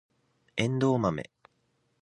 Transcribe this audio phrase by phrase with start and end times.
[0.57, 1.29] エンドウマメ